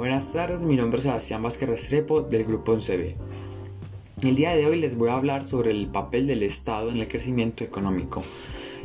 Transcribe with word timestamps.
Buenas 0.00 0.32
tardes, 0.32 0.62
mi 0.62 0.76
nombre 0.76 0.96
es 0.96 1.02
Sebastián 1.02 1.42
Vázquez 1.42 1.68
Restrepo 1.68 2.22
del 2.22 2.44
Grupo 2.44 2.72
11B. 2.72 3.16
El 4.22 4.34
día 4.34 4.56
de 4.56 4.64
hoy 4.64 4.80
les 4.80 4.96
voy 4.96 5.10
a 5.10 5.16
hablar 5.16 5.46
sobre 5.46 5.72
el 5.72 5.88
papel 5.88 6.26
del 6.26 6.42
Estado 6.42 6.88
en 6.88 6.96
el 6.96 7.06
crecimiento 7.06 7.64
económico. 7.64 8.22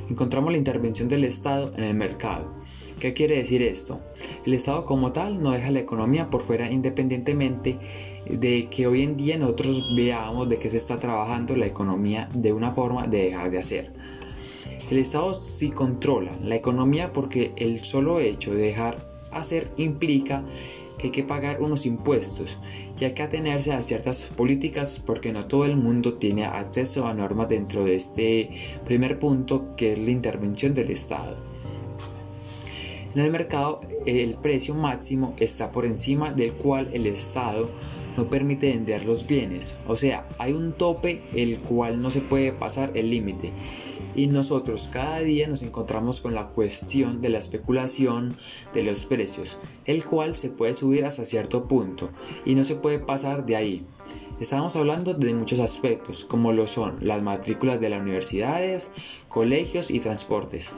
Encontramos 0.09 0.51
la 0.51 0.57
intervención 0.57 1.07
del 1.07 1.23
Estado 1.23 1.71
en 1.77 1.85
el 1.85 1.93
mercado. 1.93 2.51
¿Qué 2.99 3.13
quiere 3.13 3.37
decir 3.37 3.61
esto? 3.61 4.01
El 4.45 4.55
Estado 4.55 4.83
como 4.83 5.13
tal 5.13 5.41
no 5.41 5.51
deja 5.51 5.71
la 5.71 5.79
economía 5.79 6.25
por 6.25 6.41
fuera 6.41 6.69
independientemente 6.69 7.79
de 8.29 8.67
que 8.69 8.85
hoy 8.85 9.03
en 9.03 9.15
día 9.15 9.37
nosotros 9.37 9.95
veamos 9.95 10.49
de 10.49 10.59
que 10.59 10.69
se 10.69 10.75
está 10.75 10.99
trabajando 10.99 11.55
la 11.55 11.65
economía 11.65 12.29
de 12.33 12.51
una 12.51 12.71
forma 12.71 13.07
de 13.07 13.23
dejar 13.23 13.51
de 13.51 13.59
hacer. 13.59 13.93
El 14.91 14.97
Estado 14.97 15.33
sí 15.33 15.71
controla 15.71 16.37
la 16.43 16.55
economía 16.55 17.13
porque 17.13 17.53
el 17.55 17.85
solo 17.85 18.19
hecho 18.19 18.53
de 18.53 18.63
dejar 18.63 19.15
hacer 19.31 19.69
implica 19.77 20.43
que 20.97 21.07
hay 21.07 21.11
que 21.11 21.23
pagar 21.23 21.61
unos 21.61 21.85
impuestos 21.85 22.57
y 22.99 23.05
hay 23.05 23.11
que 23.11 23.23
atenerse 23.23 23.73
a 23.73 23.81
ciertas 23.81 24.25
políticas 24.25 25.01
porque 25.05 25.33
no 25.33 25.45
todo 25.45 25.65
el 25.65 25.75
mundo 25.75 26.13
tiene 26.13 26.45
acceso 26.45 27.07
a 27.07 27.13
normas 27.13 27.49
dentro 27.49 27.83
de 27.83 27.95
este 27.95 28.49
primer 28.85 29.19
punto 29.19 29.75
que 29.75 29.93
es 29.93 29.99
la 29.99 30.11
intervención 30.11 30.73
del 30.73 30.91
Estado. 30.91 31.35
En 33.13 33.21
el 33.21 33.31
mercado 33.31 33.81
el 34.05 34.35
precio 34.35 34.75
máximo 34.75 35.35
está 35.37 35.71
por 35.71 35.85
encima 35.85 36.31
del 36.31 36.53
cual 36.53 36.89
el 36.93 37.07
Estado 37.07 37.69
no 38.17 38.25
permite 38.25 38.69
vender 38.71 39.05
los 39.05 39.27
bienes, 39.27 39.75
o 39.87 39.95
sea, 39.95 40.27
hay 40.37 40.53
un 40.53 40.73
tope 40.73 41.23
el 41.33 41.59
cual 41.59 42.01
no 42.01 42.09
se 42.09 42.21
puede 42.21 42.51
pasar 42.51 42.91
el 42.95 43.09
límite 43.09 43.51
y 44.15 44.27
nosotros 44.27 44.89
cada 44.91 45.19
día 45.19 45.47
nos 45.47 45.61
encontramos 45.61 46.21
con 46.21 46.33
la 46.33 46.47
cuestión 46.47 47.21
de 47.21 47.29
la 47.29 47.37
especulación 47.37 48.37
de 48.73 48.83
los 48.83 49.05
precios, 49.05 49.57
el 49.85 50.03
cual 50.05 50.35
se 50.35 50.49
puede 50.49 50.73
subir 50.73 51.05
hasta 51.05 51.25
cierto 51.25 51.67
punto 51.67 52.09
y 52.45 52.55
no 52.55 52.63
se 52.63 52.75
puede 52.75 52.99
pasar 52.99 53.45
de 53.45 53.55
ahí. 53.55 53.85
Estamos 54.39 54.75
hablando 54.75 55.13
de 55.13 55.33
muchos 55.33 55.59
aspectos, 55.59 56.25
como 56.25 56.51
lo 56.51 56.67
son 56.67 56.97
las 57.01 57.21
matrículas 57.21 57.79
de 57.79 57.89
las 57.89 58.01
universidades, 58.01 58.91
colegios 59.29 59.89
y 59.89 59.99
transportes. 59.99 60.71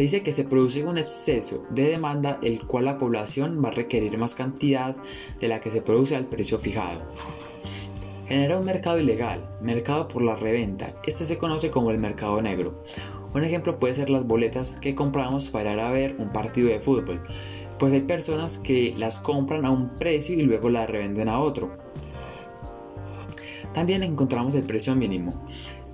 Se 0.00 0.04
dice 0.04 0.22
que 0.22 0.32
se 0.32 0.44
produce 0.44 0.82
un 0.86 0.96
exceso 0.96 1.66
de 1.68 1.90
demanda 1.90 2.38
el 2.42 2.66
cual 2.66 2.86
la 2.86 2.96
población 2.96 3.62
va 3.62 3.68
a 3.68 3.72
requerir 3.72 4.16
más 4.16 4.34
cantidad 4.34 4.96
de 5.38 5.46
la 5.46 5.60
que 5.60 5.70
se 5.70 5.82
produce 5.82 6.16
al 6.16 6.24
precio 6.24 6.58
fijado. 6.58 7.02
Genera 8.26 8.56
un 8.56 8.64
mercado 8.64 8.98
ilegal, 8.98 9.46
mercado 9.60 10.08
por 10.08 10.22
la 10.22 10.36
reventa. 10.36 10.94
Este 11.04 11.26
se 11.26 11.36
conoce 11.36 11.70
como 11.70 11.90
el 11.90 11.98
mercado 11.98 12.40
negro. 12.40 12.82
Un 13.34 13.44
ejemplo 13.44 13.78
puede 13.78 13.92
ser 13.92 14.08
las 14.08 14.26
boletas 14.26 14.76
que 14.76 14.94
compramos 14.94 15.50
para 15.50 15.74
ir 15.74 15.80
a 15.80 15.90
ver 15.90 16.16
un 16.16 16.32
partido 16.32 16.70
de 16.70 16.80
fútbol, 16.80 17.20
pues 17.78 17.92
hay 17.92 18.00
personas 18.00 18.56
que 18.56 18.94
las 18.96 19.18
compran 19.18 19.66
a 19.66 19.70
un 19.70 19.88
precio 19.98 20.34
y 20.34 20.40
luego 20.40 20.70
las 20.70 20.88
revenden 20.88 21.28
a 21.28 21.40
otro. 21.40 21.76
También 23.74 24.02
encontramos 24.02 24.54
el 24.54 24.62
precio 24.62 24.96
mínimo. 24.96 25.44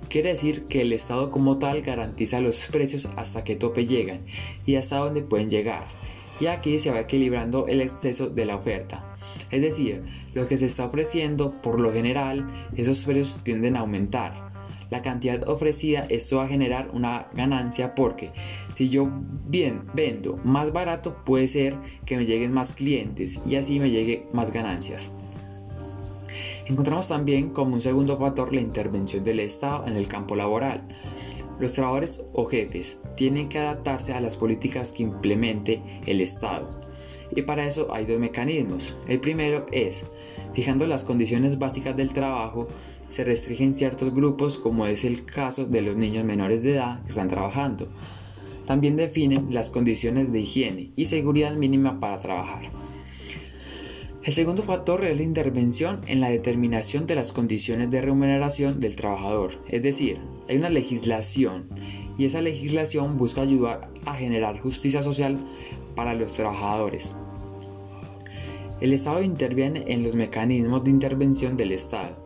Quiere 0.09 0.29
decir 0.29 0.65
que 0.67 0.81
el 0.81 0.93
Estado 0.93 1.31
como 1.31 1.57
tal 1.57 1.81
garantiza 1.81 2.39
los 2.39 2.67
precios 2.67 3.09
hasta 3.17 3.43
que 3.43 3.55
tope 3.55 3.85
llegan 3.85 4.21
y 4.65 4.75
hasta 4.75 4.97
dónde 4.97 5.21
pueden 5.21 5.49
llegar. 5.49 5.85
Y 6.39 6.45
aquí 6.45 6.79
se 6.79 6.91
va 6.91 7.01
equilibrando 7.01 7.67
el 7.67 7.81
exceso 7.81 8.29
de 8.29 8.45
la 8.45 8.55
oferta. 8.55 9.17
Es 9.51 9.61
decir, 9.61 10.03
lo 10.33 10.47
que 10.47 10.57
se 10.57 10.65
está 10.65 10.85
ofreciendo, 10.85 11.51
por 11.61 11.81
lo 11.81 11.91
general, 11.91 12.47
esos 12.75 13.03
precios 13.03 13.41
tienden 13.43 13.75
a 13.75 13.79
aumentar. 13.79 14.47
La 14.89 15.01
cantidad 15.01 15.47
ofrecida, 15.49 16.05
esto 16.09 16.37
va 16.37 16.45
a 16.45 16.47
generar 16.47 16.89
una 16.93 17.27
ganancia 17.33 17.93
porque 17.93 18.31
si 18.75 18.87
yo 18.87 19.09
bien 19.47 19.83
vendo 19.93 20.37
más 20.45 20.71
barato, 20.71 21.17
puede 21.25 21.49
ser 21.49 21.75
que 22.05 22.15
me 22.15 22.25
lleguen 22.25 22.53
más 22.53 22.71
clientes 22.71 23.39
y 23.45 23.57
así 23.57 23.79
me 23.81 23.89
llegue 23.89 24.27
más 24.31 24.53
ganancias. 24.53 25.11
Encontramos 26.67 27.07
también 27.07 27.49
como 27.49 27.73
un 27.73 27.81
segundo 27.81 28.17
factor 28.17 28.53
la 28.53 28.61
intervención 28.61 29.23
del 29.23 29.39
Estado 29.39 29.87
en 29.87 29.95
el 29.95 30.07
campo 30.07 30.35
laboral. 30.35 30.87
Los 31.59 31.73
trabajadores 31.73 32.23
o 32.33 32.45
jefes 32.45 32.99
tienen 33.15 33.49
que 33.49 33.59
adaptarse 33.59 34.13
a 34.13 34.21
las 34.21 34.37
políticas 34.37 34.91
que 34.91 35.03
implemente 35.03 35.81
el 36.05 36.21
Estado 36.21 36.69
y 37.35 37.41
para 37.41 37.65
eso 37.65 37.93
hay 37.93 38.05
dos 38.05 38.19
mecanismos. 38.19 38.93
El 39.07 39.19
primero 39.19 39.65
es, 39.71 40.05
fijando 40.53 40.87
las 40.87 41.03
condiciones 41.03 41.57
básicas 41.59 41.95
del 41.95 42.13
trabajo, 42.13 42.67
se 43.09 43.23
restringen 43.23 43.73
ciertos 43.73 44.13
grupos 44.13 44.57
como 44.57 44.85
es 44.85 45.05
el 45.05 45.25
caso 45.25 45.65
de 45.65 45.81
los 45.81 45.95
niños 45.95 46.25
menores 46.25 46.63
de 46.63 46.75
edad 46.75 47.01
que 47.03 47.09
están 47.09 47.29
trabajando. 47.29 47.89
También 48.65 48.97
definen 48.97 49.53
las 49.53 49.69
condiciones 49.69 50.31
de 50.31 50.41
higiene 50.41 50.91
y 50.95 51.05
seguridad 51.05 51.55
mínima 51.55 51.99
para 51.99 52.21
trabajar. 52.21 52.69
El 54.27 54.33
segundo 54.33 54.61
factor 54.61 55.05
es 55.05 55.15
la 55.15 55.23
intervención 55.23 56.01
en 56.05 56.19
la 56.19 56.29
determinación 56.29 57.07
de 57.07 57.15
las 57.15 57.31
condiciones 57.31 57.89
de 57.89 58.01
remuneración 58.01 58.81
del 58.81 58.97
trabajador, 58.97 59.63
es 59.69 59.81
decir, 59.81 60.19
hay 60.49 60.57
una 60.57 60.69
legislación 60.69 61.69
y 62.17 62.25
esa 62.25 62.41
legislación 62.41 63.17
busca 63.17 63.39
ayudar 63.39 63.89
a 64.05 64.15
generar 64.15 64.59
justicia 64.59 65.01
social 65.01 65.39
para 65.95 66.13
los 66.13 66.33
trabajadores. 66.33 67.15
El 68.81 68.91
Estado 68.91 69.23
interviene 69.23 69.85
en 69.87 70.03
los 70.03 70.13
mecanismos 70.13 70.83
de 70.83 70.89
intervención 70.89 71.55
del 71.55 71.71
Estado, 71.71 72.17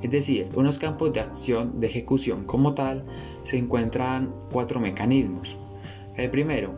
es 0.00 0.12
decir, 0.12 0.46
unos 0.54 0.78
campos 0.78 1.12
de 1.12 1.22
acción 1.22 1.80
de 1.80 1.88
ejecución 1.88 2.44
como 2.44 2.74
tal 2.74 3.04
se 3.42 3.58
encuentran 3.58 4.32
cuatro 4.52 4.78
mecanismos. 4.78 5.56
El 6.16 6.30
primero 6.30 6.76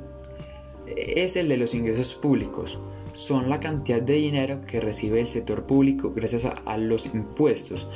es 0.87 1.37
el 1.37 1.51
de 1.51 1.59
los 1.59 1.75
ingresos 1.75 2.15
públicos, 2.15 2.79
son 3.15 3.49
la 3.49 3.61
cantidad 3.61 4.03
de 4.03 4.15
dinero 4.15 4.61
que 4.67 4.81
recibe 4.81 5.21
el 5.21 5.29
sector 5.29 5.65
público 5.65 6.13
gracias 6.15 6.45
a, 6.45 6.79
los 6.79 7.07
impuestos, 7.07 7.87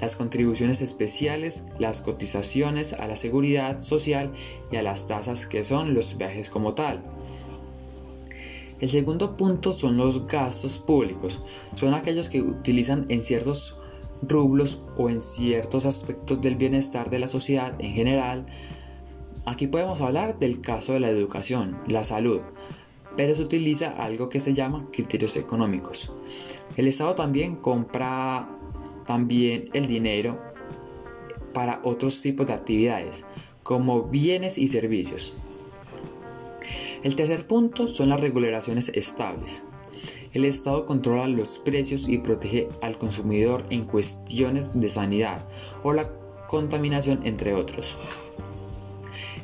las 0.00 0.16
contribuciones 0.16 0.82
especiales, 0.82 1.64
las 1.78 2.00
cotizaciones 2.00 2.92
a 2.92 3.06
la 3.08 3.16
seguridad 3.16 3.82
social 3.82 4.32
y 4.70 4.76
a 4.76 4.82
las 4.82 5.06
tasas 5.06 5.46
que 5.46 5.64
son 5.64 5.94
los 5.94 6.16
viajes 6.16 6.48
como 6.48 6.74
tal. 6.74 7.02
El 8.80 8.88
segundo 8.88 9.36
punto 9.36 9.72
son 9.72 9.96
los 9.96 10.28
gastos 10.28 10.78
públicos. 10.78 11.40
Son 11.74 11.94
aquellos 11.94 12.28
que 12.28 12.40
utilizan 12.40 13.06
en 13.08 13.24
ciertos 13.24 13.76
rublos 14.22 14.82
o 14.96 15.10
en 15.10 15.20
ciertos 15.20 15.84
aspectos 15.84 16.40
del 16.40 16.54
bienestar 16.54 17.10
de 17.10 17.18
la 17.18 17.26
sociedad 17.26 17.74
en 17.80 17.92
general. 17.92 18.46
Aquí 19.46 19.66
podemos 19.66 20.00
hablar 20.00 20.38
del 20.38 20.60
caso 20.60 20.92
de 20.92 21.00
la 21.00 21.08
educación, 21.08 21.78
la 21.88 22.04
salud, 22.04 22.40
pero 23.18 23.34
se 23.34 23.42
utiliza 23.42 23.88
algo 23.88 24.28
que 24.28 24.38
se 24.38 24.54
llama 24.54 24.86
criterios 24.92 25.34
económicos. 25.34 26.12
El 26.76 26.86
Estado 26.86 27.16
también 27.16 27.56
compra 27.56 28.48
también 29.04 29.70
el 29.72 29.88
dinero 29.88 30.38
para 31.52 31.80
otros 31.82 32.22
tipos 32.22 32.46
de 32.46 32.52
actividades, 32.52 33.24
como 33.64 34.04
bienes 34.04 34.56
y 34.56 34.68
servicios. 34.68 35.32
El 37.02 37.16
tercer 37.16 37.48
punto 37.48 37.88
son 37.88 38.08
las 38.08 38.20
regulaciones 38.20 38.90
estables. 38.90 39.64
El 40.32 40.44
Estado 40.44 40.86
controla 40.86 41.26
los 41.26 41.58
precios 41.58 42.08
y 42.08 42.18
protege 42.18 42.68
al 42.82 42.98
consumidor 42.98 43.64
en 43.70 43.84
cuestiones 43.84 44.80
de 44.80 44.88
sanidad 44.88 45.44
o 45.82 45.92
la 45.92 46.08
contaminación, 46.46 47.26
entre 47.26 47.54
otros. 47.54 47.96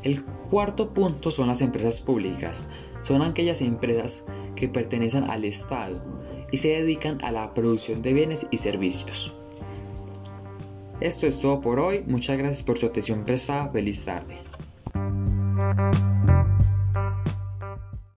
El 0.05 0.23
cuarto 0.23 0.95
punto 0.95 1.33
son 1.33 1.49
las 1.49 1.61
empresas 1.61 2.01
públicas. 2.01 2.65
Son 3.04 3.22
aquellas 3.22 3.60
empresas 3.60 4.25
que 4.56 4.69
pertenecen 4.69 5.25
al 5.31 5.44
Estado 5.44 6.03
y 6.50 6.59
se 6.59 6.69
dedican 6.69 7.22
a 7.22 7.31
la 7.31 7.54
producción 7.54 8.03
de 8.03 8.12
bienes 8.12 8.47
y 8.50 8.59
servicios. 8.59 9.32
Esto 11.00 11.26
es 11.26 11.38
todo 11.41 11.60
por 11.60 11.78
hoy. 11.78 12.03
Muchas 12.06 12.38
gracias 12.38 12.62
por 12.62 12.78
su 12.78 12.87
atención 12.87 13.25
prestada. 13.25 13.70
Feliz 13.70 14.05
tarde. 14.05 14.38